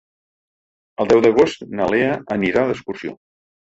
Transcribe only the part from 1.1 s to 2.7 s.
deu d'agost na Lea anirà